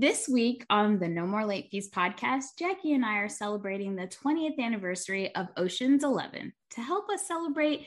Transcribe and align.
This 0.00 0.28
week 0.28 0.64
on 0.70 1.00
the 1.00 1.08
No 1.08 1.26
More 1.26 1.44
Late 1.44 1.70
Fees 1.72 1.90
podcast, 1.90 2.56
Jackie 2.56 2.92
and 2.92 3.04
I 3.04 3.16
are 3.16 3.28
celebrating 3.28 3.96
the 3.96 4.06
20th 4.06 4.56
anniversary 4.60 5.34
of 5.34 5.48
Ocean's 5.56 6.04
11. 6.04 6.52
To 6.76 6.80
help 6.80 7.10
us 7.10 7.26
celebrate, 7.26 7.84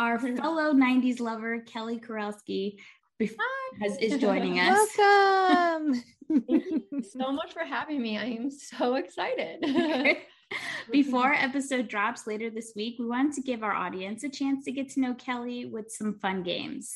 our 0.00 0.18
fellow 0.18 0.72
90s 0.72 1.20
lover, 1.20 1.60
Kelly 1.60 2.00
Kurowski, 2.00 2.78
has, 3.20 3.96
is 3.98 4.20
joining 4.20 4.58
us. 4.58 4.88
Welcome. 4.98 6.02
Thank 6.28 6.82
you 6.90 7.04
so 7.04 7.30
much 7.30 7.52
for 7.52 7.64
having 7.64 8.02
me. 8.02 8.18
I 8.18 8.24
am 8.24 8.50
so 8.50 8.96
excited. 8.96 10.16
Before 10.90 11.32
episode 11.32 11.86
drops 11.86 12.26
later 12.26 12.50
this 12.50 12.72
week, 12.74 12.96
we 12.98 13.06
wanted 13.06 13.34
to 13.34 13.42
give 13.42 13.62
our 13.62 13.74
audience 13.74 14.24
a 14.24 14.28
chance 14.28 14.64
to 14.64 14.72
get 14.72 14.88
to 14.90 15.00
know 15.00 15.14
Kelly 15.14 15.66
with 15.66 15.88
some 15.92 16.18
fun 16.18 16.42
games. 16.42 16.92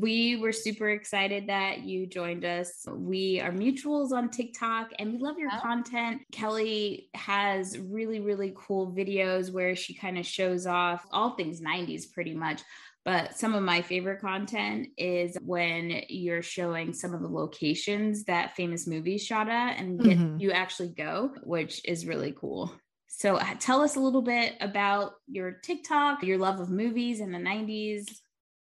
We 0.00 0.36
were 0.36 0.52
super 0.52 0.90
excited 0.90 1.48
that 1.48 1.80
you 1.80 2.06
joined 2.06 2.44
us. 2.44 2.84
We 2.88 3.40
are 3.40 3.50
mutuals 3.50 4.12
on 4.12 4.30
TikTok 4.30 4.90
and 4.98 5.12
we 5.12 5.18
love 5.18 5.38
your 5.38 5.50
content. 5.60 6.22
Kelly 6.32 7.08
has 7.14 7.78
really, 7.78 8.20
really 8.20 8.52
cool 8.54 8.92
videos 8.92 9.52
where 9.52 9.74
she 9.74 9.94
kind 9.94 10.18
of 10.18 10.26
shows 10.26 10.66
off 10.66 11.04
all 11.10 11.34
things 11.36 11.60
90s 11.60 12.12
pretty 12.12 12.34
much. 12.34 12.62
But 13.04 13.36
some 13.36 13.54
of 13.54 13.64
my 13.64 13.82
favorite 13.82 14.20
content 14.20 14.88
is 14.96 15.36
when 15.42 16.02
you're 16.08 16.42
showing 16.42 16.92
some 16.92 17.14
of 17.14 17.20
the 17.20 17.28
locations 17.28 18.24
that 18.24 18.54
famous 18.54 18.86
movies 18.86 19.24
shot 19.24 19.48
at 19.48 19.78
and 19.78 19.98
mm-hmm. 19.98 20.38
you 20.38 20.52
actually 20.52 20.90
go, 20.90 21.32
which 21.42 21.80
is 21.84 22.06
really 22.06 22.32
cool. 22.32 22.72
So 23.08 23.36
uh, 23.36 23.54
tell 23.58 23.82
us 23.82 23.96
a 23.96 24.00
little 24.00 24.22
bit 24.22 24.54
about 24.60 25.14
your 25.26 25.52
TikTok, 25.52 26.22
your 26.22 26.38
love 26.38 26.60
of 26.60 26.70
movies 26.70 27.20
in 27.20 27.32
the 27.32 27.38
90s. 27.38 28.06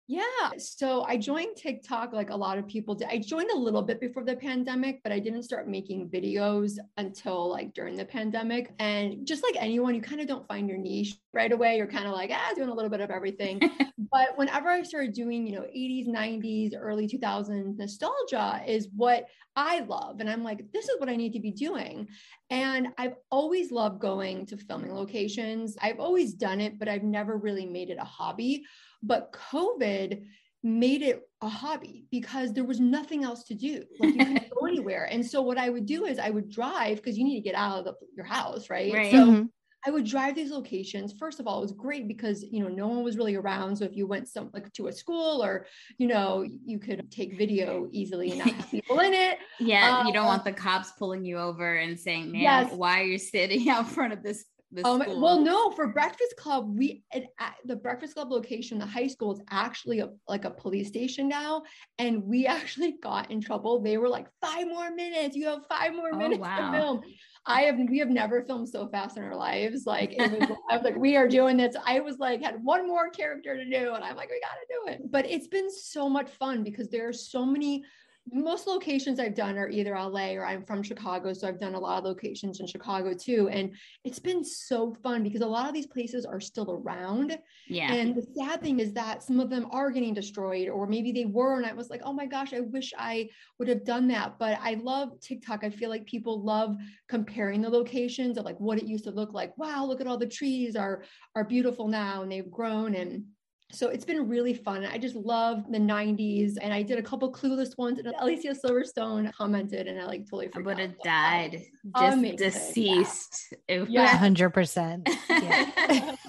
Yeah. 0.09 0.23
So 0.57 1.03
I 1.03 1.17
joined 1.17 1.55
TikTok 1.55 2.13
like 2.13 2.31
a 2.31 2.35
lot 2.35 2.57
of 2.57 2.65
people 2.65 2.95
did. 2.95 3.09
I 3.09 3.19
joined 3.19 3.52
a 3.52 3.55
little 3.55 3.83
bit 3.83 4.02
before 4.02 4.23
the 4.23 4.35
pandemic, 4.35 5.02
but 5.03 5.11
I 5.11 5.19
didn't 5.19 5.43
start 5.43 5.69
making 5.69 6.09
videos 6.09 6.79
until 6.97 7.47
like 7.47 7.75
during 7.75 7.95
the 7.95 8.05
pandemic. 8.05 8.73
And 8.80 9.27
just 9.27 9.43
like 9.43 9.55
anyone, 9.59 9.93
you 9.93 10.02
kind 10.02 10.19
of 10.19 10.25
don't 10.25 10.47
find 10.47 10.67
your 10.67 10.80
niche 10.80 11.15
right 11.31 11.52
away. 11.52 11.77
You're 11.77 11.85
kind 11.85 12.07
of 12.07 12.13
like, 12.13 12.31
ah, 12.33 12.53
doing 12.55 12.69
a 12.69 12.73
little 12.73 12.89
bit 12.89 13.02
of 13.02 13.11
everything. 13.11 13.61
but 14.11 14.35
whenever 14.35 14.69
I 14.69 14.81
started 14.81 15.13
doing, 15.13 15.45
you 15.45 15.53
know, 15.53 15.61
80s, 15.61 16.07
90s, 16.07 16.73
early 16.75 17.07
2000s 17.07 17.77
nostalgia 17.77 18.63
is 18.65 18.87
what 18.95 19.27
I 19.55 19.81
love. 19.81 20.21
And 20.21 20.30
I'm 20.30 20.43
like, 20.43 20.71
this 20.73 20.89
is 20.89 20.99
what 20.99 21.09
I 21.09 21.17
need 21.17 21.33
to 21.33 21.39
be 21.39 21.52
doing. 21.52 22.07
And 22.49 22.87
I've 22.97 23.13
always 23.30 23.71
loved 23.71 24.02
going 24.02 24.47
to 24.47 24.57
filming 24.57 24.95
locations. 24.95 25.77
I've 25.80 25.99
always 25.99 26.33
done 26.33 26.61
it, 26.61 26.80
but 26.80 26.87
I've 26.87 27.03
never 27.03 27.37
really 27.37 27.67
made 27.67 27.91
it 27.91 27.99
a 27.99 28.05
hobby. 28.05 28.63
But 29.02 29.31
COVID 29.52 30.25
made 30.61 31.02
it 31.02 31.22
a 31.42 31.47
hobby 31.47 32.05
because 32.11 32.53
there 32.53 32.66
was 32.66 32.80
nothing 32.80 33.23
else 33.23 33.44
to 33.45 33.55
do. 33.55 33.83
Like 34.00 34.14
you 34.14 34.25
couldn't 34.25 34.50
go 34.59 34.66
anywhere. 34.67 35.08
And 35.09 35.25
so 35.25 35.42
what 35.42 35.58
I 35.58 35.69
would 35.69 35.86
do 35.86 36.05
is 36.05 36.19
I 36.19 36.30
would 36.30 36.50
drive 36.50 36.97
because 36.97 37.17
you 37.17 37.23
need 37.23 37.36
to 37.36 37.44
get 37.44 37.55
out 37.55 37.80
of 37.80 37.86
the, 37.86 37.94
your 38.16 38.25
house, 38.25 38.70
right? 38.70 38.94
right. 38.94 39.11
So 39.11 39.25
mm-hmm. 39.25 39.44
I 39.86 39.92
would 39.92 40.05
drive 40.05 40.36
these 40.36 40.52
locations. 40.52 41.14
First 41.14 41.39
of 41.39 41.47
all, 41.47 41.59
it 41.59 41.61
was 41.61 41.72
great 41.72 42.08
because 42.08 42.44
you 42.44 42.61
know 42.61 42.67
no 42.67 42.88
one 42.88 43.03
was 43.03 43.16
really 43.16 43.36
around. 43.36 43.77
So 43.77 43.86
if 43.86 43.95
you 43.95 44.08
went 44.08 44.27
some 44.27 44.50
like 44.53 44.72
to 44.73 44.88
a 44.88 44.92
school 44.92 45.42
or 45.42 45.67
you 45.97 46.08
know 46.08 46.45
you 46.66 46.80
could 46.80 47.09
take 47.09 47.38
video 47.38 47.88
easily 47.92 48.31
and 48.31 48.39
not 48.39 48.50
have 48.50 48.72
people 48.72 49.00
in 49.00 49.14
it. 49.14 49.38
Yeah, 49.59 50.00
um, 50.00 50.08
you 50.08 50.11
don't 50.11 50.25
want 50.25 50.45
um, 50.45 50.53
the 50.53 50.59
cops 50.59 50.92
pulling 50.97 51.23
you 51.23 51.38
over 51.38 51.77
and 51.77 51.97
saying, 51.97 52.31
"Man, 52.31 52.42
yes. 52.42 52.73
why 52.73 53.00
are 53.00 53.05
you 53.05 53.17
sitting 53.17 53.70
out 53.70 53.88
front 53.88 54.11
of 54.11 54.22
this 54.22 54.44
um, 54.83 55.03
well, 55.19 55.39
no, 55.39 55.71
for 55.71 55.87
Breakfast 55.87 56.35
Club, 56.37 56.77
we 56.77 57.03
at, 57.11 57.23
the 57.65 57.75
Breakfast 57.75 58.13
Club 58.13 58.31
location, 58.31 58.77
the 58.77 58.85
high 58.85 59.07
school 59.07 59.33
is 59.33 59.41
actually 59.49 59.99
a, 59.99 60.09
like 60.27 60.45
a 60.45 60.52
police 60.52 60.87
station 60.87 61.27
now, 61.27 61.63
and 61.97 62.23
we 62.23 62.45
actually 62.47 62.95
got 63.02 63.31
in 63.31 63.41
trouble. 63.41 63.81
They 63.81 63.97
were 63.97 64.09
like, 64.09 64.27
five 64.41 64.67
more 64.67 64.91
minutes. 64.91 65.35
You 65.35 65.47
have 65.47 65.65
five 65.67 65.93
more 65.93 66.11
oh, 66.13 66.17
minutes 66.17 66.41
wow. 66.41 66.71
to 66.71 66.77
film. 66.77 67.02
I 67.45 67.61
have 67.61 67.77
we 67.89 67.97
have 67.97 68.09
never 68.09 68.43
filmed 68.43 68.69
so 68.69 68.87
fast 68.89 69.17
in 69.17 69.23
our 69.23 69.35
lives. 69.35 69.87
Like 69.87 70.13
it 70.13 70.31
was, 70.31 70.58
I 70.69 70.75
was 70.75 70.83
like, 70.83 70.97
we 70.97 71.15
are 71.15 71.27
doing 71.27 71.58
this. 71.58 71.75
I 71.85 71.99
was 71.99 72.19
like, 72.19 72.43
had 72.43 72.63
one 72.63 72.87
more 72.87 73.09
character 73.09 73.55
to 73.55 73.65
do, 73.65 73.93
and 73.95 74.03
I'm 74.03 74.15
like, 74.15 74.29
we 74.29 74.39
gotta 74.39 74.67
do 74.69 74.91
it. 74.91 75.11
But 75.11 75.25
it's 75.25 75.47
been 75.47 75.71
so 75.71 76.08
much 76.08 76.29
fun 76.29 76.63
because 76.63 76.89
there 76.89 77.08
are 77.08 77.13
so 77.13 77.45
many 77.45 77.83
most 78.31 78.67
locations 78.67 79.19
I've 79.19 79.35
done 79.35 79.57
are 79.57 79.69
either 79.69 79.97
LA 79.97 80.33
or 80.33 80.45
I'm 80.45 80.63
from 80.65 80.83
Chicago. 80.83 81.33
So 81.33 81.47
I've 81.47 81.59
done 81.59 81.75
a 81.75 81.79
lot 81.79 81.99
of 81.99 82.03
locations 82.03 82.59
in 82.59 82.67
Chicago 82.67 83.13
too. 83.13 83.49
And 83.49 83.75
it's 84.03 84.19
been 84.19 84.43
so 84.43 84.93
fun 85.03 85.23
because 85.23 85.41
a 85.41 85.47
lot 85.47 85.67
of 85.67 85.73
these 85.73 85.87
places 85.87 86.25
are 86.25 86.39
still 86.39 86.71
around. 86.71 87.37
Yeah. 87.67 87.91
And 87.91 88.15
the 88.15 88.25
sad 88.37 88.61
thing 88.61 88.79
is 88.79 88.93
that 88.93 89.23
some 89.23 89.39
of 89.39 89.49
them 89.49 89.67
are 89.71 89.91
getting 89.91 90.13
destroyed, 90.13 90.69
or 90.69 90.87
maybe 90.87 91.11
they 91.11 91.25
were. 91.25 91.57
And 91.57 91.65
I 91.65 91.73
was 91.73 91.89
like, 91.89 92.01
oh 92.03 92.13
my 92.13 92.25
gosh, 92.25 92.53
I 92.53 92.61
wish 92.61 92.93
I 92.97 93.29
would 93.57 93.67
have 93.67 93.85
done 93.85 94.07
that. 94.09 94.37
But 94.39 94.59
I 94.61 94.75
love 94.75 95.19
TikTok. 95.19 95.63
I 95.63 95.69
feel 95.69 95.89
like 95.89 96.05
people 96.05 96.43
love 96.43 96.75
comparing 97.07 97.61
the 97.61 97.69
locations 97.69 98.37
of 98.37 98.45
like 98.45 98.59
what 98.59 98.77
it 98.77 98.85
used 98.85 99.05
to 99.05 99.11
look 99.11 99.33
like. 99.33 99.57
Wow, 99.57 99.85
look 99.85 100.01
at 100.01 100.07
all 100.07 100.17
the 100.17 100.27
trees 100.27 100.75
are 100.75 101.03
are 101.35 101.43
beautiful 101.43 101.87
now 101.87 102.21
and 102.21 102.31
they've 102.31 102.51
grown 102.51 102.95
and 102.95 103.23
so 103.71 103.89
it's 103.89 104.05
been 104.05 104.27
really 104.27 104.55
fun. 104.55 104.83
I 104.83 104.97
just 104.97 105.15
love 105.15 105.63
the 105.69 105.77
90s. 105.77 106.57
And 106.59 106.73
I 106.73 106.81
did 106.81 106.97
a 106.97 107.03
couple 107.03 107.31
clueless 107.31 107.77
ones. 107.77 107.99
And 107.99 108.13
Alicia 108.19 108.55
Silverstone 108.55 109.31
commented, 109.33 109.87
and 109.87 110.02
I 110.02 110.05
like 110.05 110.25
totally 110.25 110.47
forgot. 110.47 110.59
I 110.59 110.73
would 110.73 110.80
have 110.80 110.99
died, 111.03 111.61
just 111.97 112.17
Amazing. 112.17 112.37
deceased. 112.37 113.53
Yeah, 113.67 114.08
hundred 114.17 114.52
percent. 114.52 115.08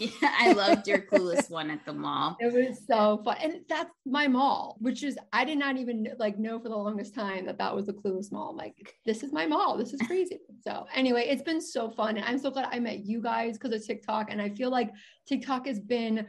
Yeah, 0.01 0.13
I 0.23 0.53
loved 0.53 0.89
your 0.89 0.99
clueless 0.99 1.51
one 1.51 1.71
at 1.71 1.85
the 1.85 1.93
mall. 1.93 2.39
It 2.41 2.55
was 2.55 2.87
so 2.87 3.21
fun, 3.23 3.37
and 3.43 3.61
that's 3.69 3.91
my 4.07 4.29
mall, 4.29 4.77
which 4.81 5.03
is 5.03 5.19
I 5.31 5.45
did 5.45 5.59
not 5.59 5.77
even 5.77 6.09
like 6.19 6.39
know 6.39 6.59
for 6.59 6.71
the 6.71 6.77
longest 6.77 7.15
time 7.15 7.45
that 7.45 7.59
that 7.59 7.75
was 7.77 7.89
a 7.91 7.93
clueless 7.93 8.33
mall. 8.33 8.51
I'm 8.51 8.57
like, 8.57 8.95
this 9.05 9.23
is 9.23 9.31
my 9.31 9.47
mall. 9.47 9.77
This 9.77 9.93
is 9.93 10.01
crazy. 10.07 10.39
so 10.63 10.87
anyway, 10.95 11.27
it's 11.29 11.43
been 11.43 11.61
so 11.61 11.91
fun, 11.91 12.17
and 12.17 12.25
I'm 12.25 12.39
so 12.39 12.51
glad 12.51 12.69
I 12.73 12.79
met 12.79 13.05
you 13.05 13.21
guys 13.21 13.59
because 13.59 13.75
of 13.75 13.87
TikTok, 13.87 14.31
and 14.31 14.41
I 14.41 14.49
feel 14.49 14.71
like 14.71 14.91
TikTok 15.27 15.67
has 15.67 15.79
been 15.79 16.27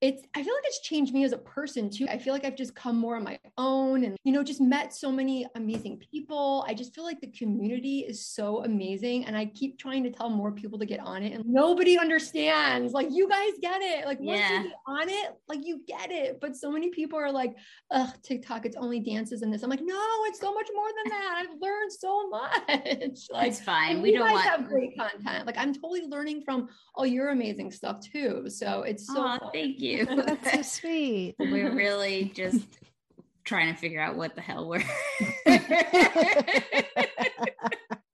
it's 0.00 0.22
i 0.34 0.42
feel 0.42 0.54
like 0.54 0.64
it's 0.64 0.80
changed 0.80 1.12
me 1.12 1.24
as 1.24 1.32
a 1.32 1.38
person 1.38 1.90
too. 1.90 2.06
I 2.08 2.16
feel 2.16 2.32
like 2.32 2.44
i've 2.44 2.56
just 2.56 2.74
come 2.74 2.96
more 2.96 3.16
on 3.16 3.24
my 3.24 3.38
own 3.58 4.04
and 4.04 4.16
you 4.24 4.32
know 4.32 4.42
just 4.42 4.60
met 4.60 4.94
so 4.94 5.12
many 5.12 5.46
amazing 5.54 5.98
people. 5.98 6.64
I 6.66 6.74
just 6.74 6.94
feel 6.94 7.04
like 7.04 7.20
the 7.20 7.30
community 7.32 8.00
is 8.00 8.24
so 8.24 8.64
amazing 8.64 9.26
and 9.26 9.36
i 9.36 9.44
keep 9.46 9.78
trying 9.78 10.02
to 10.04 10.10
tell 10.10 10.30
more 10.30 10.52
people 10.52 10.78
to 10.78 10.86
get 10.86 11.00
on 11.00 11.22
it 11.22 11.34
and 11.34 11.44
nobody 11.46 11.98
understands. 11.98 12.92
Like 12.92 13.08
you 13.10 13.28
guys 13.28 13.52
get 13.60 13.82
it. 13.82 14.06
Like 14.06 14.20
once 14.20 14.40
yeah. 14.40 14.62
you 14.62 14.68
get 14.68 14.76
on 14.86 15.08
it 15.08 15.36
like 15.48 15.66
you 15.66 15.82
get 15.86 16.10
it. 16.10 16.38
But 16.40 16.56
so 16.56 16.70
many 16.70 16.90
people 16.90 17.18
are 17.18 17.30
like 17.30 17.54
ugh 17.90 18.10
tiktok 18.22 18.64
it's 18.64 18.76
only 18.76 19.00
dances 19.00 19.42
and 19.42 19.52
this. 19.52 19.62
I'm 19.62 19.70
like 19.70 19.82
no 19.82 20.00
it's 20.26 20.40
so 20.40 20.54
much 20.54 20.68
more 20.74 20.88
than 20.88 21.12
that. 21.12 21.44
I've 21.44 21.60
learned 21.60 21.92
so 21.92 22.28
much. 22.28 22.50
Like 23.30 23.48
it's 23.48 23.60
fine. 23.60 24.02
we 24.02 24.12
don't 24.12 24.30
want... 24.30 24.44
have 24.44 24.66
great 24.66 24.96
content. 24.96 25.46
Like 25.46 25.56
i'm 25.58 25.74
totally 25.74 26.02
learning 26.06 26.42
from 26.42 26.68
all 26.94 27.06
your 27.06 27.30
amazing 27.30 27.70
stuff 27.70 28.00
too. 28.00 28.48
So 28.48 28.82
it's 28.82 29.06
so 29.06 29.22
Aww, 29.22 29.52
thank 29.52 29.78
you 29.80 29.89
you. 29.90 30.06
That's 30.26 30.52
so 30.52 30.62
sweet. 30.62 31.36
We're 31.38 31.74
really 31.74 32.32
just 32.34 32.66
trying 33.44 33.72
to 33.72 33.80
figure 33.80 34.00
out 34.00 34.16
what 34.16 34.34
the 34.34 34.40
hell 34.40 34.68
we're. 34.68 34.78
you 34.78 34.84
guys 35.48 35.64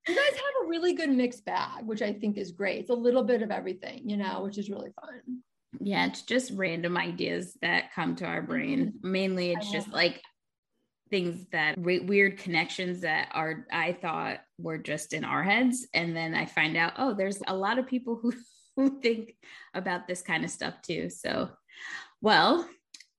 have 0.06 0.54
a 0.62 0.66
really 0.66 0.94
good 0.94 1.10
mixed 1.10 1.44
bag, 1.44 1.84
which 1.84 2.00
I 2.00 2.12
think 2.12 2.38
is 2.38 2.52
great. 2.52 2.80
It's 2.80 2.90
a 2.90 2.94
little 2.94 3.24
bit 3.24 3.42
of 3.42 3.50
everything, 3.50 4.08
you 4.08 4.16
know, 4.16 4.42
which 4.44 4.56
is 4.56 4.70
really 4.70 4.92
fun. 5.00 5.42
Yeah, 5.80 6.06
it's 6.06 6.22
just 6.22 6.52
random 6.54 6.96
ideas 6.96 7.56
that 7.60 7.92
come 7.92 8.16
to 8.16 8.24
our 8.24 8.40
brain. 8.40 8.94
Mm-hmm. 8.96 9.10
Mainly, 9.10 9.52
it's 9.52 9.70
just 9.70 9.92
like 9.92 10.22
things 11.10 11.46
that 11.52 11.76
re- 11.78 12.00
weird 12.00 12.38
connections 12.38 13.02
that 13.02 13.28
are 13.32 13.66
I 13.70 13.92
thought 13.92 14.40
were 14.58 14.78
just 14.78 15.12
in 15.12 15.24
our 15.24 15.42
heads, 15.42 15.86
and 15.92 16.16
then 16.16 16.34
I 16.34 16.46
find 16.46 16.76
out, 16.76 16.94
oh, 16.96 17.14
there's 17.14 17.42
a 17.46 17.54
lot 17.54 17.78
of 17.78 17.86
people 17.86 18.16
who 18.16 18.32
who 18.76 19.00
think 19.00 19.34
about 19.72 20.06
this 20.06 20.20
kind 20.20 20.44
of 20.44 20.50
stuff 20.50 20.74
too. 20.82 21.08
So 21.08 21.48
well, 22.20 22.68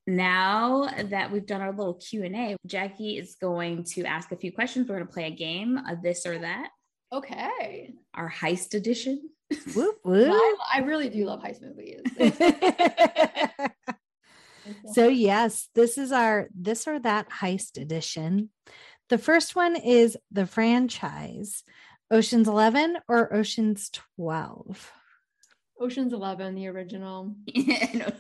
now 0.06 0.90
that 1.10 1.32
we've 1.32 1.46
done 1.46 1.62
our 1.62 1.74
little 1.74 1.96
q&a 1.96 2.56
jackie 2.66 3.18
is 3.18 3.36
going 3.42 3.84
to 3.84 4.06
ask 4.06 4.32
a 4.32 4.38
few 4.38 4.52
questions. 4.52 4.88
We're 4.88 4.96
going 4.96 5.08
to 5.08 5.14
play 5.14 5.26
a 5.26 5.32
game 5.32 5.78
of 5.90 6.02
this 6.02 6.26
or 6.26 6.40
that. 6.40 6.70
Okay. 7.12 7.94
Our 8.14 8.30
heist 8.30 8.74
edition. 8.74 9.30
Whoop, 9.76 9.98
whoop. 10.04 10.32
I, 10.32 10.56
I 10.76 10.80
really 10.80 11.10
do 11.10 11.26
love 11.26 11.42
heist 11.42 11.62
movies. 11.62 12.02
So 14.92 15.08
yes 15.08 15.70
this 15.76 15.98
is 15.98 16.12
our 16.12 16.50
this 16.54 16.88
or 16.88 17.00
that 17.00 17.30
heist 17.30 17.82
edition. 17.82 18.50
The 19.08 19.18
first 19.18 19.56
one 19.56 19.78
is 19.78 20.18
the 20.30 20.46
franchise. 20.46 21.64
Oceans 22.12 22.50
11 22.50 22.98
or 23.08 23.34
oceans 23.34 23.90
12 24.16 24.92
Ocean's 25.80 26.14
Eleven, 26.14 26.56
the 26.56 26.68
original. 26.68 27.36
when 27.54 28.02
I 28.02 28.12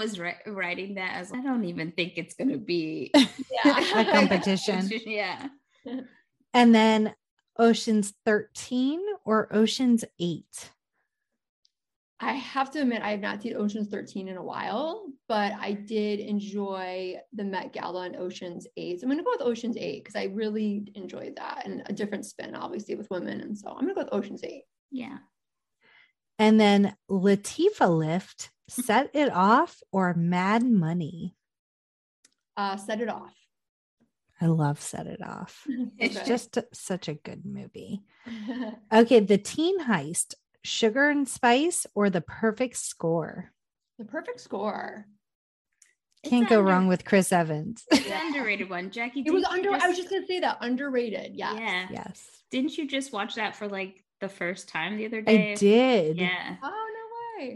was 0.00 0.18
ri- 0.18 0.34
writing 0.46 0.94
that, 0.94 1.16
I 1.16 1.20
was 1.20 1.30
like, 1.30 1.40
I 1.40 1.44
don't 1.44 1.64
even 1.64 1.92
think 1.92 2.14
it's 2.16 2.34
going 2.34 2.50
to 2.50 2.58
be 2.58 3.10
yeah. 3.14 4.00
a 4.00 4.04
competition. 4.12 4.90
yeah. 5.06 5.48
And 6.52 6.74
then 6.74 7.14
Ocean's 7.58 8.14
13 8.24 9.00
or 9.24 9.48
Ocean's 9.54 10.04
8? 10.18 10.44
I 12.22 12.32
have 12.32 12.70
to 12.72 12.82
admit, 12.82 13.02
I 13.02 13.12
have 13.12 13.20
not 13.20 13.42
seen 13.42 13.56
Ocean's 13.56 13.88
13 13.88 14.28
in 14.28 14.36
a 14.36 14.42
while, 14.42 15.06
but 15.26 15.52
I 15.58 15.72
did 15.72 16.20
enjoy 16.20 17.16
the 17.32 17.44
Met 17.44 17.72
Gala 17.72 18.02
and 18.02 18.16
Ocean's 18.16 18.66
8. 18.76 19.00
So 19.00 19.04
I'm 19.04 19.08
going 19.08 19.18
to 19.18 19.24
go 19.24 19.30
with 19.32 19.48
Ocean's 19.48 19.78
8 19.78 20.04
because 20.04 20.16
I 20.16 20.24
really 20.24 20.92
enjoyed 20.94 21.36
that 21.36 21.62
and 21.64 21.82
a 21.86 21.94
different 21.94 22.26
spin, 22.26 22.54
obviously, 22.54 22.94
with 22.94 23.10
women. 23.10 23.40
And 23.40 23.56
so 23.56 23.70
I'm 23.70 23.86
going 23.86 23.88
to 23.88 23.94
go 23.94 24.00
with 24.02 24.12
Ocean's 24.12 24.44
8. 24.44 24.62
Yeah. 24.90 25.18
And 26.38 26.60
then 26.60 26.94
Latifah 27.10 27.96
Lift, 27.96 28.50
Set 28.70 29.10
It 29.14 29.30
Off 29.32 29.80
or 29.92 30.14
Mad 30.14 30.62
Money? 30.64 31.34
Uh, 32.56 32.76
set 32.76 33.00
it 33.00 33.08
off. 33.08 33.34
I 34.40 34.46
love 34.46 34.80
Set 34.80 35.06
It 35.06 35.20
Off. 35.22 35.66
It's 35.98 36.16
Okay. 36.16 36.26
just 36.26 36.58
such 36.72 37.08
a 37.08 37.14
good 37.14 37.44
movie. 37.44 38.02
Okay, 38.92 39.20
The 39.20 39.38
Teen 39.38 39.80
Heist, 39.80 40.34
Sugar 40.62 41.08
and 41.10 41.28
Spice 41.28 41.86
or 41.94 42.10
The 42.10 42.20
Perfect 42.20 42.76
Score? 42.76 43.52
the 43.98 44.06
perfect 44.06 44.40
score. 44.40 45.04
Can't 46.24 46.44
It's 46.44 46.48
go 46.50 46.60
under- 46.60 46.70
wrong 46.72 46.86
with 46.88 47.04
Chris 47.04 47.32
Evans. 47.32 47.84
It's 47.90 48.06
an 48.06 48.12
underrated 48.28 48.70
one. 48.70 48.90
Jackie, 48.90 49.22
It 49.26 49.30
was 49.30 49.42
didn't 49.44 49.64
you 49.64 49.70
under, 49.72 49.84
I 49.84 49.88
was 49.88 49.96
just 49.98 50.08
going 50.08 50.22
to 50.22 50.26
say 50.26 50.40
that 50.40 50.56
underrated. 50.62 51.34
Yeah. 51.34 51.54
Yeah. 51.54 51.86
yes, 51.90 52.26
Didn't 52.50 52.78
you 52.78 52.88
just 52.88 53.12
watch 53.12 53.34
that 53.34 53.56
for 53.56 53.68
like 53.68 54.02
the 54.22 54.28
first 54.30 54.68
time 54.70 54.96
the 54.96 55.04
other 55.04 55.20
day? 55.20 55.52
I 55.52 55.54
did. 55.54 56.16
Yeah. 56.18 56.56
Oh, 56.62 56.68
no 56.94 56.99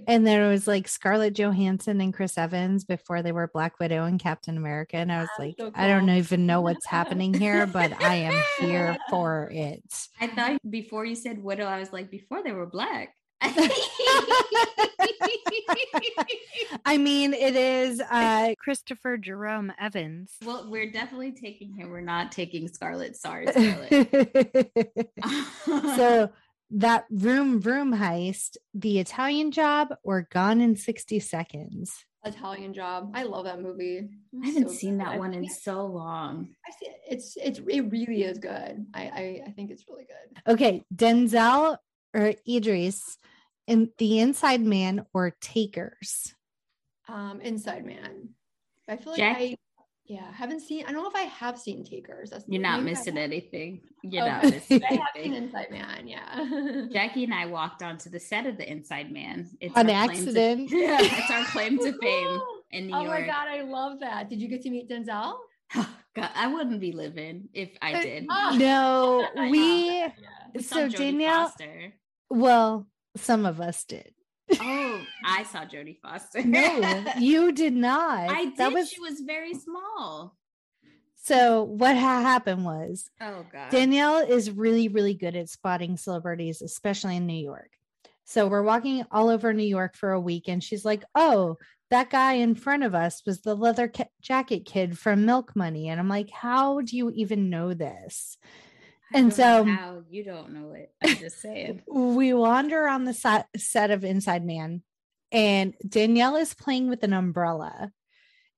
And 0.06 0.26
there 0.26 0.48
was 0.48 0.66
like 0.66 0.88
Scarlett 0.88 1.34
Johansson 1.34 2.00
and 2.00 2.12
Chris 2.14 2.36
Evans 2.38 2.84
before 2.84 3.22
they 3.22 3.32
were 3.32 3.48
Black 3.48 3.78
Widow 3.78 4.04
and 4.04 4.18
Captain 4.20 4.56
America. 4.56 4.96
And 4.96 5.12
I 5.12 5.20
was 5.20 5.28
like, 5.38 5.54
so 5.58 5.70
I 5.74 5.86
don't 5.88 6.08
even 6.10 6.46
know 6.46 6.60
what's 6.60 6.86
happening 6.98 7.34
here, 7.34 7.66
but 7.66 7.92
I 8.02 8.14
am 8.14 8.42
here 8.60 8.96
for 9.10 9.50
it. 9.52 9.82
I 10.20 10.28
thought 10.28 10.58
before 10.68 11.04
you 11.04 11.14
said 11.14 11.42
widow, 11.42 11.66
I 11.66 11.78
was 11.78 11.92
like, 11.92 12.10
before 12.10 12.42
they 12.42 12.52
were 12.52 12.66
black. 12.66 13.14
I 16.86 16.96
mean, 16.98 17.34
it 17.34 17.56
is 17.56 18.00
uh 18.10 18.54
Christopher 18.58 19.18
Jerome 19.18 19.72
Evans. 19.78 20.32
well, 20.44 20.66
we're 20.70 20.90
definitely 20.90 21.32
taking 21.32 21.74
him. 21.74 21.90
We're 21.90 22.00
not 22.00 22.32
taking 22.32 22.68
Scarlett. 22.68 23.16
Sorry, 23.16 23.46
Scarlett. 23.46 24.10
so 25.96 26.30
that 26.70 27.04
room 27.10 27.60
room 27.60 27.94
heist, 27.94 28.56
the 28.74 28.98
Italian 28.98 29.50
job, 29.50 29.94
or 30.02 30.28
Gone 30.30 30.60
in 30.60 30.76
60 30.76 31.20
Seconds. 31.20 32.04
Italian 32.26 32.72
job. 32.72 33.10
I 33.14 33.24
love 33.24 33.44
that 33.44 33.60
movie. 33.60 34.08
I 34.42 34.46
haven't 34.46 34.68
So 34.70 34.74
seen 34.74 34.96
good. 34.98 35.06
that 35.06 35.18
one 35.18 35.34
in 35.34 35.46
so 35.48 35.84
long. 35.84 36.48
I 36.66 36.70
see 36.72 36.86
it. 36.86 36.96
It's 37.08 37.36
it's 37.36 37.58
it 37.68 37.90
really 37.92 38.22
is 38.22 38.38
good. 38.38 38.86
I 38.94 39.02
I, 39.02 39.40
I 39.48 39.50
think 39.50 39.70
it's 39.70 39.84
really 39.88 40.04
good. 40.06 40.52
Okay, 40.54 40.82
Denzel 40.94 41.76
or 42.14 42.32
Idris 42.48 43.18
in 43.66 43.90
The 43.98 44.20
Inside 44.20 44.62
Man 44.62 45.04
or 45.12 45.34
Takers. 45.40 46.34
Um, 47.08 47.40
Inside 47.42 47.84
Man. 47.84 48.30
I 48.88 48.96
feel 48.96 49.12
like 49.12 49.18
Jack- 49.18 49.36
I 49.38 49.56
yeah 50.06 50.30
haven't 50.32 50.60
seen. 50.60 50.84
I 50.86 50.92
don't 50.92 51.02
know 51.02 51.08
if 51.08 51.14
I 51.16 51.22
have 51.22 51.58
seen 51.58 51.84
Takers. 51.84 52.30
That's 52.30 52.44
You're 52.48 52.60
not 52.62 52.82
missing 52.82 53.16
anything. 53.18 53.80
You're 54.02 54.24
Oh, 54.24 54.26
not 54.28 54.44
missing 54.44 54.82
I 54.84 54.94
have 54.94 55.00
seen. 55.16 55.32
Inside 55.34 55.70
Man. 55.70 56.06
Yeah. 56.06 56.86
Jackie 56.92 57.24
and 57.24 57.34
I 57.34 57.46
walked 57.46 57.82
onto 57.82 58.10
the 58.10 58.20
set 58.20 58.46
of 58.46 58.56
The 58.58 58.70
Inside 58.70 59.10
Man. 59.12 59.48
It's 59.60 59.74
an 59.76 59.88
our 59.90 60.06
claim 60.06 60.08
to- 60.08 60.22
accident. 60.28 60.70
yeah, 60.72 60.98
it's 61.00 61.30
our 61.30 61.44
claim 61.44 61.78
to 61.78 61.92
fame 62.00 62.40
in 62.70 62.86
New 62.88 62.94
Oh 62.96 63.02
York. 63.04 63.20
my 63.20 63.26
god, 63.26 63.48
I 63.48 63.62
love 63.62 64.00
that. 64.00 64.28
Did 64.28 64.40
you 64.42 64.48
get 64.48 64.62
to 64.62 64.70
meet 64.70 64.88
Denzel? 64.90 65.34
God, 65.74 66.30
I 66.36 66.46
wouldn't 66.46 66.80
be 66.80 66.92
living 66.92 67.48
if 67.54 67.70
I 67.82 67.94
uh, 67.94 68.02
did. 68.02 68.26
Oh. 68.30 68.56
No, 68.58 69.28
we 69.50 69.96
Yeah. 69.98 70.10
We 70.54 70.62
so 70.62 70.86
Jodie 70.88 70.96
Danielle, 70.96 71.48
Foster. 71.48 71.92
well, 72.30 72.86
some 73.16 73.44
of 73.46 73.60
us 73.60 73.82
did. 73.84 74.12
Oh, 74.60 75.00
I 75.24 75.42
saw 75.44 75.64
Jodie 75.64 75.98
Foster. 76.00 76.42
No, 76.42 77.04
you 77.18 77.52
did 77.52 77.74
not. 77.74 78.30
I 78.30 78.44
did. 78.46 78.56
That 78.56 78.72
was 78.72 78.90
She 78.90 79.00
was 79.00 79.20
very 79.20 79.54
small. 79.54 80.36
so. 81.16 81.62
What 81.64 81.96
ha- 81.96 82.20
happened 82.22 82.64
was 82.64 83.10
Oh 83.20 83.44
God. 83.52 83.70
Danielle 83.70 84.18
is 84.18 84.50
really, 84.50 84.88
really 84.88 85.14
good 85.14 85.36
at 85.36 85.48
spotting 85.48 85.96
celebrities, 85.96 86.62
especially 86.62 87.16
in 87.16 87.26
New 87.26 87.34
York. 87.42 87.70
So 88.24 88.46
we're 88.46 88.62
walking 88.62 89.04
all 89.10 89.28
over 89.28 89.52
New 89.52 89.62
York 89.66 89.96
for 89.96 90.12
a 90.12 90.20
week, 90.20 90.48
and 90.48 90.62
she's 90.64 90.84
like, 90.84 91.04
"Oh, 91.14 91.56
that 91.90 92.08
guy 92.08 92.34
in 92.34 92.54
front 92.54 92.82
of 92.82 92.94
us 92.94 93.22
was 93.26 93.42
the 93.42 93.54
leather 93.54 93.88
ca- 93.88 94.08
jacket 94.22 94.64
kid 94.64 94.98
from 94.98 95.26
Milk 95.26 95.54
Money," 95.54 95.88
and 95.90 96.00
I'm 96.00 96.08
like, 96.08 96.30
"How 96.30 96.80
do 96.80 96.96
you 96.96 97.10
even 97.10 97.50
know 97.50 97.74
this?" 97.74 98.38
And 99.12 99.32
so- 99.32 99.64
how 99.64 100.02
you 100.08 100.24
don't 100.24 100.52
know 100.52 100.72
it. 100.72 100.92
I'm 101.02 101.16
just 101.16 101.40
saying. 101.40 101.82
we 101.88 102.32
wander 102.32 102.86
on 102.88 103.04
the 103.04 103.14
set, 103.14 103.48
set 103.56 103.90
of 103.90 104.04
Inside 104.04 104.44
Man, 104.44 104.82
and 105.30 105.74
Danielle 105.86 106.36
is 106.36 106.54
playing 106.54 106.88
with 106.88 107.02
an 107.02 107.12
umbrella. 107.12 107.92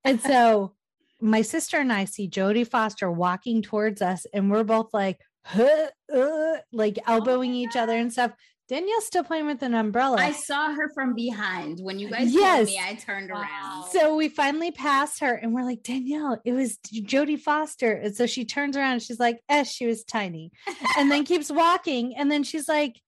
And 0.05 0.21
so 0.23 0.75
my 1.21 1.43
sister 1.43 1.79
and 1.79 1.93
I 1.93 2.05
see 2.05 2.29
Jodie 2.29 2.69
Foster 2.69 3.11
walking 3.11 3.63
towards 3.63 4.03
us, 4.03 4.27
and 4.33 4.51
we're 4.51 4.65
both 4.65 4.91
like, 4.93 5.21
huh, 5.45 5.89
uh, 6.15 6.57
like 6.73 6.99
elbowing 7.07 7.55
each 7.55 7.77
other 7.77 7.97
and 7.97 8.13
stuff. 8.13 8.33
Danielle's 8.69 9.07
still 9.07 9.23
playing 9.23 9.47
with 9.47 9.63
an 9.63 9.75
umbrella. 9.75 10.17
I 10.19 10.33
saw 10.33 10.73
her 10.73 10.91
from 10.93 11.15
behind 11.15 11.79
when 11.81 11.99
you 12.01 12.09
guys 12.11 12.33
Yes. 12.33 12.57
told 12.57 12.67
me. 12.67 12.81
I 12.85 12.95
turned 12.95 13.31
Wow. 13.31 13.43
around. 13.43 13.91
so 13.93 14.17
we 14.17 14.29
finally 14.29 14.73
passed 14.73 15.21
her, 15.21 15.35
and 15.35 15.53
we're 15.55 15.63
like, 15.65 15.83
Danielle, 15.85 16.41
it 16.45 16.53
was 16.53 16.79
Jodie 16.79 17.41
Foster. 17.41 17.93
And 17.93 18.17
so 18.17 18.27
she 18.27 18.45
turns 18.45 18.77
around, 18.77 18.95
and 18.95 19.03
she's 19.03 19.21
like, 19.21 19.41
"Eh, 19.49 19.63
she 19.63 19.87
was 19.87 20.03
tiny," 20.05 20.51
and 20.99 21.11
then 21.13 21.25
keeps 21.25 21.51
walking, 21.51 22.17
and 22.17 22.31
then 22.31 22.43
she's 22.43 22.69
like, 22.69 23.01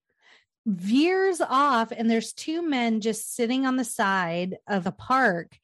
veers 0.67 1.41
off, 1.41 1.91
and 1.93 2.11
there's 2.11 2.33
two 2.33 2.63
men 2.63 3.01
just 3.01 3.35
sitting 3.35 3.65
on 3.67 3.77
the 3.77 3.85
side 3.85 4.59
of 4.69 4.87
a 4.87 4.93
park, 4.93 5.59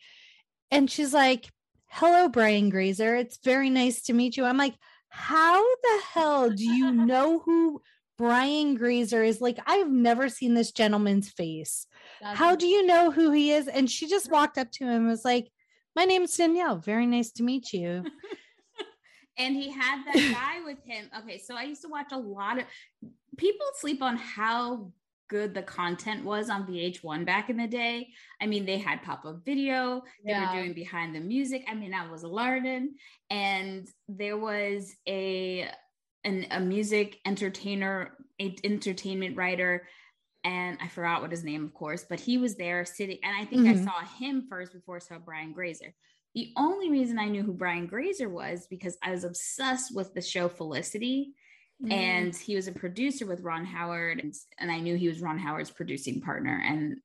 and 0.71 0.91
she's 0.91 1.13
like, 1.15 1.49
"Hello, 1.87 2.29
Brian 2.29 2.69
Grazer. 2.71 3.15
It's 3.15 3.39
very 3.45 3.71
nice 3.71 4.03
to 4.03 4.13
meet 4.13 4.37
you." 4.37 4.45
I'm 4.45 4.57
like, 4.59 4.75
"How 5.11 5.63
the 5.77 6.01
hell 6.13 6.51
do 6.51 6.65
you 6.65 6.91
know 6.91 7.39
who?" 7.41 7.81
Brian 8.17 8.75
Grazer 8.77 9.23
is 9.25 9.41
like, 9.41 9.59
I've 9.67 9.91
never 9.91 10.29
seen 10.29 10.55
this 10.55 10.71
gentleman's 10.73 11.31
face. 11.31 11.87
That's 12.21 12.39
How 12.39 12.55
do 12.55 12.67
you 12.67 12.87
know 12.87 13.11
who 13.11 13.33
he 13.33 13.51
is? 13.51 13.67
And 13.69 13.91
she 13.91 14.07
just 14.09 14.31
walked 14.31 14.59
up 14.59 14.71
to 14.73 14.85
him 14.85 14.91
and 14.91 15.07
was 15.09 15.25
like, 15.25 15.51
My 15.97 16.05
name's 16.05 16.37
Danielle. 16.37 16.77
Very 16.77 17.07
nice 17.07 17.31
to 17.33 17.43
meet 17.43 17.73
you. 17.73 18.05
and 19.39 19.57
he 19.57 19.71
had 19.71 20.05
that 20.07 20.15
guy 20.33 20.65
with 20.65 20.79
him. 20.85 21.11
Okay, 21.21 21.39
so 21.39 21.57
I 21.57 21.65
used 21.65 21.83
to 21.83 21.89
watch 21.89 22.13
a 22.13 22.19
lot 22.19 22.59
of 22.59 22.65
people 23.37 23.67
sleep 23.81 24.01
on 24.03 24.17
how 24.17 24.93
good 25.31 25.55
the 25.55 25.63
content 25.63 26.23
was 26.25 26.51
on 26.51 26.67
VH1 26.67 27.25
back 27.25 27.49
in 27.51 27.57
the 27.57 27.67
day. 27.67 28.09
I 28.41 28.47
mean, 28.47 28.67
they 28.67 28.79
had 28.79 29.03
pop-up 29.03 29.45
video, 29.45 30.03
they 30.25 30.31
Yeah. 30.33 30.55
were 30.55 30.61
doing 30.61 30.75
behind 30.75 31.15
the 31.17 31.21
music. 31.21 31.65
I 31.67 31.75
mean, 31.75 31.95
I 31.95 32.09
was 32.11 32.23
learning, 32.23 32.95
and 33.31 33.89
there 34.07 34.37
was 34.37 34.95
a 35.09 35.69
an, 36.25 36.47
a 36.51 36.61
music 36.61 37.19
entertainer, 37.27 38.17
a 38.41 38.57
entertainment 38.65 39.37
writer, 39.37 39.87
and 40.43 40.79
I 40.81 40.89
forgot 40.89 41.23
what 41.23 41.31
his 41.31 41.45
name, 41.45 41.65
of 41.65 41.73
course, 41.75 42.05
but 42.09 42.21
he 42.21 42.39
was 42.39 42.57
there 42.57 42.85
sitting, 42.85 43.19
and 43.23 43.35
I 43.37 43.45
think 43.45 43.67
I 43.67 43.75
Mhm. 43.75 43.85
saw 43.85 44.01
him 44.19 44.47
first 44.49 44.73
before 44.73 44.97
I 44.97 45.01
saw 45.01 45.19
Brian 45.19 45.53
Grazer. 45.53 45.95
The 46.35 46.53
only 46.57 46.91
reason 46.91 47.19
I 47.19 47.29
knew 47.29 47.43
who 47.43 47.53
Brian 47.53 47.87
Grazer 47.87 48.29
was 48.29 48.67
because 48.69 48.99
I 49.03 49.11
was 49.13 49.25
obsessed 49.25 49.95
with 49.95 50.13
the 50.15 50.21
show 50.23 50.49
Felicity, 50.49 51.33
Mm. 51.83 51.93
and 51.93 52.37
he 52.37 52.55
was 52.57 52.69
a 52.69 52.73
producer 52.73 53.27
with 53.27 53.41
Ron 53.41 53.65
Howard, 53.65 54.21
and, 54.21 54.33
and 54.59 54.71
I 54.71 54.79
knew 54.81 54.97
he 54.97 55.09
was 55.09 55.21
Ron 55.21 55.39
Howard's 55.39 55.71
producing 55.71 56.21
partner, 56.21 56.63
and 56.65 57.01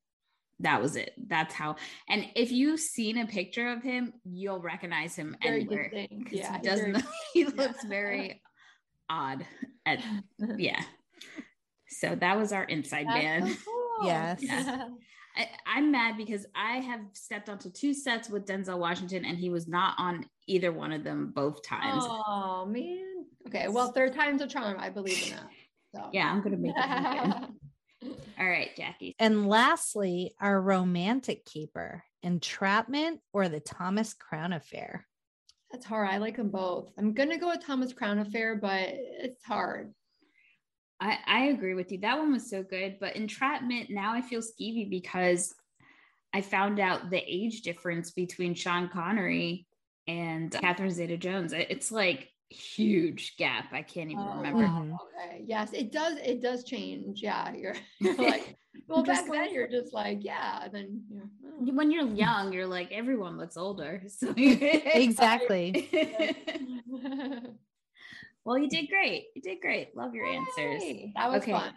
that 0.59 0.81
was 0.81 0.95
it. 0.95 1.13
That's 1.17 1.53
how. 1.53 1.77
And 2.09 2.27
if 2.35 2.51
you've 2.51 2.79
seen 2.79 3.17
a 3.17 3.25
picture 3.25 3.69
of 3.69 3.81
him, 3.81 4.13
you'll 4.25 4.59
recognize 4.61 5.15
him 5.15 5.35
Very 5.41 5.61
anywhere 5.61 5.91
Yeah, 6.31 6.57
he 6.57 6.61
doesn't. 6.63 6.91
very- 6.91 7.05
he 7.33 7.41
yeah. 7.43 7.47
looks 7.55 7.83
very 7.85 8.41
odd. 9.09 9.45
At 9.85 9.99
yeah. 10.57 10.81
So 11.87 12.15
that 12.15 12.37
was 12.37 12.53
our 12.53 12.63
inside 12.63 13.07
That's 13.07 13.23
man. 13.23 13.47
so 13.47 13.55
cool. 13.65 14.07
Yes. 14.07 14.39
Yeah. 14.41 14.87
I, 15.37 15.47
I'm 15.65 15.91
mad 15.91 16.17
because 16.17 16.45
I 16.55 16.77
have 16.77 17.01
stepped 17.13 17.49
onto 17.49 17.69
two 17.69 17.93
sets 17.93 18.29
with 18.29 18.45
Denzel 18.45 18.79
Washington 18.79 19.25
and 19.25 19.37
he 19.37 19.49
was 19.49 19.67
not 19.67 19.95
on 19.97 20.25
either 20.47 20.71
one 20.71 20.91
of 20.91 21.03
them 21.03 21.31
both 21.33 21.63
times. 21.63 22.03
Oh 22.05 22.65
man. 22.67 23.25
Okay. 23.47 23.67
Well, 23.67 23.91
third 23.91 24.13
time's 24.13 24.41
a 24.41 24.47
charm. 24.47 24.77
I 24.79 24.89
believe 24.89 25.23
in 25.23 25.35
that. 25.35 25.47
So. 25.95 26.07
Yeah, 26.13 26.31
I'm 26.31 26.43
gonna 26.43 26.55
make 26.55 26.77
it 26.77 26.81
happen. 26.83 27.55
All 28.39 28.47
right, 28.47 28.69
Jackie. 28.77 29.15
And 29.17 29.49
lastly, 29.49 30.35
our 30.39 30.61
romantic 30.61 31.45
keeper, 31.45 32.03
entrapment 32.21 33.21
or 33.33 33.49
the 33.49 33.59
Thomas 33.59 34.13
Crown 34.13 34.53
affair. 34.53 35.07
That's 35.71 35.85
hard. 35.85 36.09
I 36.09 36.17
like 36.17 36.37
them 36.37 36.49
both. 36.49 36.91
I'm 36.97 37.13
gonna 37.13 37.37
go 37.37 37.49
with 37.49 37.65
Thomas 37.65 37.93
Crown 37.93 38.19
Affair, 38.19 38.55
but 38.55 38.87
it's 38.89 39.43
hard. 39.43 39.93
I, 40.99 41.17
I 41.25 41.39
agree 41.45 41.75
with 41.75 41.91
you. 41.91 41.99
That 41.99 42.17
one 42.17 42.33
was 42.33 42.49
so 42.49 42.63
good, 42.63 42.97
but 42.99 43.15
entrapment 43.15 43.89
now 43.89 44.13
I 44.13 44.21
feel 44.21 44.41
skeevy 44.41 44.89
because 44.89 45.53
I 46.33 46.41
found 46.41 46.79
out 46.79 47.09
the 47.09 47.23
age 47.25 47.61
difference 47.61 48.11
between 48.11 48.53
Sean 48.53 48.89
Connery 48.89 49.67
and 50.07 50.51
Catherine 50.51 50.91
Zeta 50.91 51.17
Jones. 51.17 51.53
It's 51.53 51.91
like 51.91 52.29
huge 52.49 53.35
gap. 53.37 53.65
I 53.71 53.81
can't 53.81 54.09
even 54.11 54.25
Oh, 54.27 54.35
remember. 54.37 54.63
Mhm. 54.67 54.95
Okay. 54.95 55.43
Yes, 55.45 55.73
it 55.73 55.91
does. 55.91 56.17
It 56.23 56.41
does 56.41 56.63
change. 56.63 57.21
Yeah. 57.21 57.53
You're, 57.53 57.75
you're 57.99 58.15
like 58.17 58.55
well, 58.87 59.03
back 59.03 59.25
then 59.29 59.53
you're 59.53 59.67
just 59.67 59.93
like, 59.93 60.19
yeah. 60.23 60.63
And 60.65 60.73
then 60.73 61.01
you 61.09 61.17
know, 61.67 61.73
when 61.73 61.91
you're 61.91 62.07
young, 62.07 62.53
you're 62.53 62.67
like 62.67 62.91
everyone 62.91 63.37
looks 63.37 63.57
older. 63.57 64.01
So 64.09 64.33
Exactly. 64.35 65.89
oh. 66.93 67.41
well, 68.45 68.57
you 68.57 68.69
did 68.69 68.87
great. 68.89 69.25
You 69.35 69.41
did 69.41 69.61
great. 69.61 69.95
Love 69.95 70.15
your 70.15 70.25
answers. 70.25 70.83
That 71.15 71.29
was 71.31 71.43
Okay. 71.43 71.51
fun. 71.51 71.73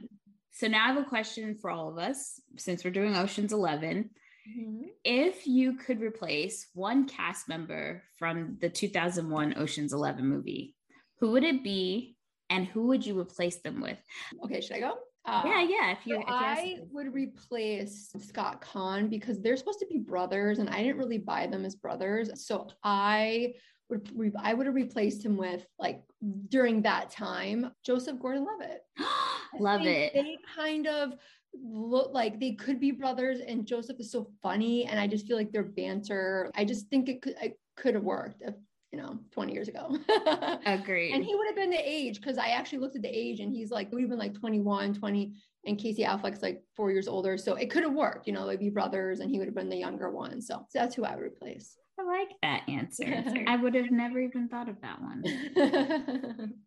So 0.53 0.69
now 0.69 0.85
I 0.85 0.89
have 0.93 1.03
a 1.03 1.09
question 1.09 1.57
for 1.61 1.71
all 1.71 1.89
of 1.91 1.99
us 1.99 2.41
since 2.57 2.85
we're 2.85 2.91
doing 2.91 3.17
Ocean's 3.17 3.53
11. 3.53 4.11
Mhm. 4.49 4.91
If 5.05 5.47
you 5.47 5.77
could 5.77 6.01
replace 6.01 6.69
one 6.75 7.07
cast 7.07 7.49
member 7.49 8.03
from 8.19 8.59
the 8.61 8.69
2001 8.69 9.57
Ocean's 9.57 9.93
11 9.93 10.27
movie, 10.27 10.75
who 11.19 11.33
would 11.33 11.45
it 11.45 11.63
be 11.63 12.17
and 12.51 12.67
who 12.67 12.89
would 12.89 13.07
you 13.07 13.19
replace 13.19 13.61
them 13.63 13.81
with? 13.81 13.99
Okay, 14.45 14.61
should 14.61 14.77
I 14.77 14.81
go? 14.81 14.99
Uh, 15.25 15.43
yeah, 15.47 15.63
yeah. 15.63 15.93
If 15.93 16.05
you, 16.05 16.17
So 16.17 16.21
if 16.23 16.27
I 16.29 16.79
would 16.91 17.15
replace 17.15 18.13
Scott 18.19 18.61
Caan 18.61 19.09
because 19.09 19.41
they're 19.41 19.57
supposed 19.57 19.79
to 19.79 19.87
be 19.87 19.99
brothers, 19.99 20.59
and 20.59 20.69
I 20.69 20.83
didn't 20.83 20.99
really 20.99 21.19
buy 21.19 21.47
them 21.47 21.65
as 21.65 21.77
brothers. 21.77 22.45
So 22.45 22.69
I 22.83 23.55
would 23.89 24.11
re- 24.19 24.33
I 24.37 24.55
would 24.55 24.67
have 24.67 24.75
replaced 24.75 25.25
him 25.25 25.37
with 25.37 25.65
like 25.79 26.03
during 26.49 26.83
that 26.83 27.11
time 27.11 27.71
Joseph 27.85 28.19
Gordon-Levitt. 28.19 28.81
Love 29.61 29.83
it. 29.83 30.13
They 30.15 30.39
kind 30.57 30.89
of 30.89 31.15
look 31.55 32.13
like 32.13 32.41
they 32.41 32.53
could 32.53 32.81
be 32.81 32.91
brothers, 32.91 33.41
and 33.41 33.67
Joseph 33.67 34.01
is 34.01 34.11
so 34.11 34.29
funny, 34.43 34.87
and 34.87 34.99
I 34.99 35.07
just 35.07 35.27
feel 35.27 35.37
like 35.37 35.53
their 35.53 35.65
banter. 35.65 36.51
I 36.55 36.65
just 36.65 36.89
think 36.89 37.09
it 37.09 37.23
could 37.23 37.35
it 37.43 37.59
could 37.77 37.95
have 37.95 38.05
worked 38.05 38.43
if 38.43 38.55
you 38.91 39.01
know 39.01 39.19
20 39.33 39.53
years 39.53 39.69
ago. 39.69 39.97
Agreed. 40.67 41.15
and 41.15 41.25
he 41.25 41.35
would 41.35 41.47
have 41.47 41.57
been 41.57 41.71
the 41.71 41.79
age 41.79 42.21
because 42.21 42.39
I 42.39 42.49
actually 42.49 42.79
looked 42.79 42.97
at 42.97 43.03
the 43.03 43.09
age, 43.09 43.41
and 43.41 43.53
he's 43.53 43.71
like 43.71 43.91
we've 43.93 44.09
been 44.09 44.19
like 44.19 44.35
21, 44.35 44.95
20, 44.95 45.35
and 45.67 45.79
Casey 45.79 46.05
Affleck's 46.05 46.43
like 46.43 46.63
four 46.77 46.91
years 46.91 47.09
older, 47.09 47.37
so 47.37 47.55
it 47.55 47.71
could 47.71 47.83
have 47.83 47.95
worked. 47.95 48.27
You 48.27 48.33
know, 48.33 48.47
they'd 48.47 48.59
be 48.59 48.71
brothers, 48.71 49.21
and 49.21 49.31
he 49.31 49.39
would 49.39 49.49
have 49.49 49.55
been 49.55 49.71
the 49.71 49.77
younger 49.77 50.11
one. 50.11 50.41
So 50.41 50.67
that's 50.73 50.95
who 50.95 51.05
I 51.05 51.15
would 51.15 51.25
replace. 51.25 51.77
I 51.99 52.05
like 52.05 52.29
that 52.43 52.63
answer. 52.69 53.25
I 53.47 53.57
would 53.57 53.75
have 53.75 53.91
never 53.91 54.19
even 54.19 54.49
thought 54.49 54.69
of 54.69 54.81
that 54.81 55.01
one. 55.01 56.55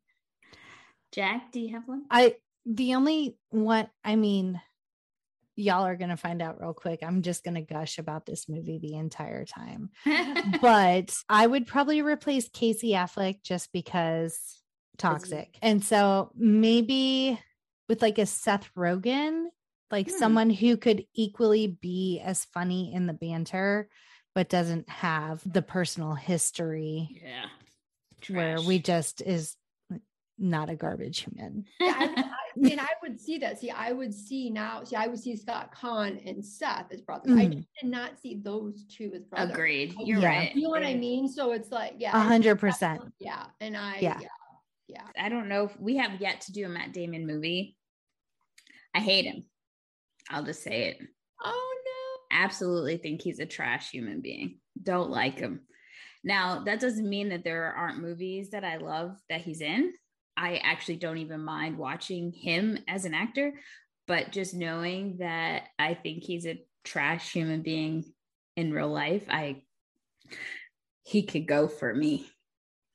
Jack, 1.11 1.51
do 1.51 1.59
you 1.59 1.73
have 1.73 1.83
one? 1.87 2.03
I 2.11 2.35
the 2.65 2.95
only 2.95 3.37
one 3.49 3.87
I 4.03 4.15
mean, 4.15 4.59
y'all 5.55 5.85
are 5.85 5.95
gonna 5.95 6.17
find 6.17 6.41
out 6.41 6.59
real 6.59 6.73
quick. 6.73 6.99
I'm 7.03 7.21
just 7.21 7.43
gonna 7.43 7.61
gush 7.61 7.97
about 7.97 8.25
this 8.25 8.47
movie 8.49 8.79
the 8.79 8.95
entire 8.95 9.45
time. 9.45 9.89
but 10.61 11.13
I 11.29 11.47
would 11.47 11.67
probably 11.67 12.01
replace 12.01 12.49
Casey 12.49 12.91
Affleck 12.91 13.41
just 13.43 13.71
because 13.71 14.61
toxic. 14.97 15.57
And 15.61 15.83
so 15.83 16.31
maybe 16.35 17.39
with 17.89 18.01
like 18.01 18.17
a 18.17 18.25
Seth 18.25 18.69
Rogen, 18.75 19.45
like 19.91 20.09
Hmm. 20.09 20.17
someone 20.17 20.49
who 20.49 20.77
could 20.77 21.05
equally 21.13 21.67
be 21.67 22.19
as 22.23 22.45
funny 22.45 22.93
in 22.93 23.05
the 23.05 23.13
banter, 23.13 23.89
but 24.33 24.49
doesn't 24.49 24.89
have 24.89 25.41
the 25.45 25.61
personal 25.61 26.13
history 26.13 27.21
yeah. 27.23 27.45
where 28.29 28.61
we 28.61 28.79
just 28.79 29.21
is 29.21 29.55
not 30.37 30.69
a 30.69 30.75
garbage 30.75 31.19
human. 31.19 31.65
Yeah, 31.79 31.95
I, 31.97 32.24
and 32.55 32.79
I 32.79 32.87
would 33.01 33.19
see 33.19 33.37
that. 33.39 33.59
See, 33.59 33.69
I 33.69 33.91
would 33.91 34.13
see 34.13 34.49
now. 34.49 34.83
See, 34.83 34.95
I 34.95 35.07
would 35.07 35.19
see 35.19 35.35
Scott 35.35 35.73
Caan 35.75 36.27
and 36.27 36.43
Seth 36.43 36.91
as 36.91 37.01
brothers. 37.01 37.31
I 37.37 37.45
Mhm. 37.45 37.53
just 37.57 37.67
did 37.81 37.89
not 37.89 38.19
see 38.19 38.35
those 38.35 38.85
two 38.85 39.11
as 39.13 39.23
brothers. 39.25 39.51
Agreed. 39.51 39.93
You're 39.99 40.19
Yeah. 40.19 40.27
right. 40.29 40.55
You 40.55 40.63
know 40.63 40.69
what 40.69 40.85
I 40.85 40.93
mean? 40.95 41.27
So 41.27 41.51
it's 41.51 41.71
like, 41.71 41.95
yeah, 41.97 42.15
A 42.15 42.19
hundred 42.19 42.57
percent. 42.59 43.01
Yeah, 43.19 43.45
and 43.59 43.75
I, 43.75 43.99
Yeah. 43.99 44.19
yeah, 44.21 44.27
yeah. 44.87 45.07
I 45.17 45.29
don't 45.29 45.47
know 45.49 45.65
if 45.65 45.79
we 45.79 45.97
have 45.97 46.21
yet 46.21 46.41
to 46.41 46.51
do 46.53 46.65
a 46.65 46.69
Matt 46.69 46.93
Damon 46.93 47.25
movie. 47.27 47.77
I 48.93 48.99
hate 49.01 49.25
him. 49.25 49.43
I'll 50.29 50.43
just 50.43 50.63
say 50.63 50.89
it. 50.89 51.01
Oh 51.43 51.83
no. 51.85 52.37
Absolutely 52.37 52.97
think 52.97 53.21
he's 53.21 53.39
a 53.39 53.45
trash 53.45 53.91
human 53.91 54.21
being. 54.21 54.59
Don't 54.81 55.09
like 55.09 55.37
him. 55.39 55.67
Now, 56.23 56.63
that 56.63 56.79
doesn't 56.79 57.07
mean 57.07 57.29
that 57.29 57.43
there 57.43 57.71
aren't 57.73 57.99
movies 58.01 58.49
that 58.49 58.63
I 58.63 58.77
love 58.77 59.21
that 59.29 59.41
he's 59.41 59.61
in. 59.61 59.93
I 60.37 60.57
actually 60.57 60.97
don't 60.97 61.17
even 61.17 61.41
mind 61.41 61.77
watching 61.77 62.31
him 62.31 62.77
as 62.87 63.05
an 63.05 63.13
actor, 63.13 63.53
but 64.07 64.31
just 64.31 64.53
knowing 64.53 65.17
that 65.19 65.63
I 65.79 65.93
think 65.93 66.23
he's 66.23 66.45
a 66.45 66.63
trash 66.83 67.31
human 67.31 67.61
being 67.61 68.03
in 68.55 68.73
real 68.73 68.89
life, 68.89 69.23
I 69.29 69.63
he 71.03 71.23
could 71.23 71.47
go 71.47 71.67
for 71.67 71.93
me. 71.93 72.27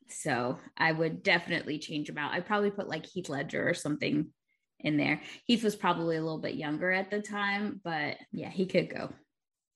So 0.09 0.59
I 0.77 0.91
would 0.91 1.23
definitely 1.23 1.79
change 1.79 2.09
him 2.09 2.19
out. 2.19 2.33
I'd 2.33 2.47
probably 2.47 2.71
put 2.71 2.89
like 2.89 3.07
Heath 3.07 3.29
Ledger 3.29 3.69
or 3.69 3.75
something 3.75 4.33
in 4.81 4.97
there. 4.97 5.21
Heath 5.47 5.63
was 5.63 5.77
probably 5.77 6.17
a 6.17 6.23
little 6.23 6.41
bit 6.41 6.55
younger 6.55 6.91
at 6.91 7.11
the 7.11 7.23
time, 7.23 7.81
but 7.85 8.17
yeah, 8.33 8.51
he 8.51 8.67
could 8.67 8.91
go. 8.91 9.13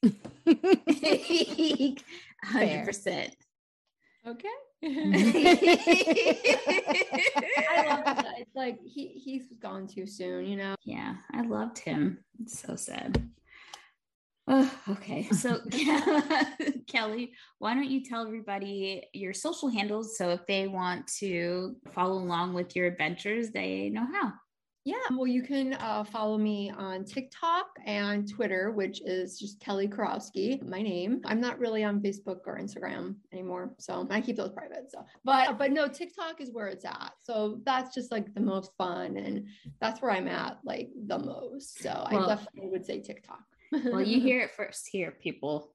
Hundred 2.44 2.85
percent. 2.85 3.37
no. 4.25 4.33
Okay. 4.33 4.49
I 4.85 4.91
love 7.88 8.05
that. 8.05 8.35
It's 8.38 8.55
like 8.55 8.79
he 8.85 9.09
he's 9.09 9.47
gone 9.61 9.87
too 9.87 10.07
soon. 10.07 10.47
You 10.47 10.57
know. 10.57 10.75
Yeah, 10.85 11.14
I 11.33 11.43
loved 11.43 11.79
him. 11.79 12.19
It's 12.43 12.61
so 12.61 12.76
sad. 12.76 13.31
Oh, 14.47 14.71
okay, 14.91 15.26
so 15.31 15.59
Kelly, 16.87 17.33
why 17.59 17.73
don't 17.75 17.88
you 17.88 18.05
tell 18.05 18.26
everybody 18.26 19.03
your 19.14 19.33
social 19.33 19.71
handles 19.71 20.19
so 20.19 20.31
if 20.31 20.47
they 20.47 20.69
want 20.69 21.07
to 21.19 21.76
follow 21.93 22.19
along 22.19 22.53
with 22.53 22.76
your 22.76 22.87
adventures, 22.87 23.50
they 23.50 23.88
know 23.88 24.07
how. 24.12 24.35
Yeah, 24.87 24.97
well, 25.12 25.26
you 25.26 25.43
can 25.43 25.73
uh, 25.75 26.05
follow 26.05 26.37
me 26.37 26.71
on 26.71 27.07
TikTok 27.07 27.69
and 27.87 28.29
Twitter, 28.31 28.71
which 28.71 29.00
is 29.00 29.38
just 29.38 29.59
Kelly 29.59 29.88
Karowski, 29.88 30.62
my 30.69 30.83
name. 30.83 31.23
I'm 31.25 31.41
not 31.41 31.59
really 31.59 31.83
on 31.85 32.00
Facebook 32.03 32.41
or 32.47 32.59
Instagram 32.59 33.14
anymore, 33.33 33.73
so 33.79 34.07
I 34.11 34.21
keep 34.21 34.37
those 34.37 34.50
private. 34.53 34.91
So, 34.91 35.03
but 35.25 35.57
but 35.57 35.73
no, 35.73 35.88
TikTok 35.88 36.43
is 36.43 36.50
where 36.53 36.67
it's 36.69 36.85
at. 36.85 37.12
So 37.23 37.61
that's 37.64 37.95
just 37.95 38.12
like 38.12 38.35
the 38.35 38.43
most 38.43 38.73
fun, 38.76 39.17
and 39.17 39.47
that's 39.81 40.03
where 40.03 40.11
I'm 40.11 40.29
at 40.29 40.59
like 40.64 40.91
the 41.07 41.19
most. 41.19 41.81
So 41.83 42.07
Well- 42.12 42.31
I 42.31 42.35
definitely 42.37 42.69
would 42.69 42.85
say 42.85 43.00
TikTok. 43.00 43.43
Well, 43.73 44.03
you 44.03 44.21
hear 44.29 44.41
it 44.41 44.50
first 44.50 44.87
here, 44.93 45.12
people. 45.12 45.73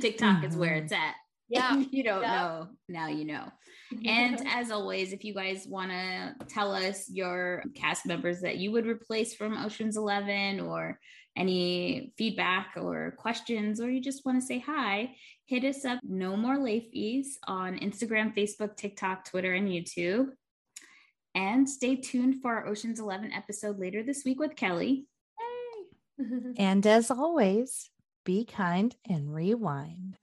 TikTok 0.00 0.44
is 0.44 0.56
where 0.56 0.76
Mhm. 0.76 0.82
it's 0.84 0.92
at. 0.92 1.14
Yeah. 1.48 1.78
If 1.80 1.88
you 1.92 2.02
don't 2.04 2.22
Yeah. 2.22 2.36
know, 2.36 2.68
now 2.88 3.08
you 3.08 3.24
know. 3.24 3.50
And 4.06 4.42
as 4.48 4.70
always, 4.70 5.12
if 5.12 5.24
you 5.24 5.34
guys 5.34 5.66
want 5.66 5.90
to 5.90 6.34
tell 6.48 6.72
us 6.72 7.08
your 7.10 7.62
cast 7.74 8.06
members 8.06 8.40
that 8.40 8.56
you 8.56 8.72
would 8.72 8.86
replace 8.86 9.34
from 9.34 9.56
Ocean's 9.56 9.96
11 9.96 10.60
or 10.60 10.98
any 11.36 12.12
feedback 12.16 12.74
or 12.76 13.14
questions, 13.18 13.80
or 13.80 13.90
you 13.90 14.00
just 14.00 14.24
want 14.24 14.40
to 14.40 14.46
say 14.46 14.58
hi, 14.58 15.14
hit 15.46 15.64
us 15.64 15.84
up 15.84 15.98
No 16.02 16.36
More 16.36 16.58
Late 16.58 16.90
on 17.46 17.78
Instagram, 17.78 18.34
Facebook, 18.36 18.76
TikTok, 18.76 19.24
Twitter, 19.24 19.52
and 19.52 19.68
YouTube. 19.68 20.28
And 21.34 21.68
stay 21.68 21.96
tuned 21.96 22.40
for 22.40 22.54
our 22.54 22.66
Ocean's 22.68 23.00
11 23.00 23.32
episode 23.32 23.80
later 23.80 24.04
this 24.04 24.24
week 24.24 24.38
with 24.38 24.56
Kelly. 24.56 25.06
And 26.56 26.86
as 26.86 27.10
always, 27.10 27.90
be 28.24 28.44
kind 28.44 28.94
and 29.08 29.34
rewind. 29.34 30.16